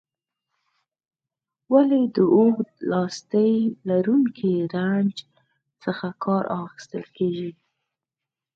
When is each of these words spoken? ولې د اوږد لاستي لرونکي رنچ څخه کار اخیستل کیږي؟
ولې 1.73 2.01
د 2.15 2.17
اوږد 2.35 2.71
لاستي 2.91 3.51
لرونکي 3.89 4.53
رنچ 4.73 5.15
څخه 5.83 6.07
کار 6.23 6.43
اخیستل 6.63 7.03
کیږي؟ 7.17 7.51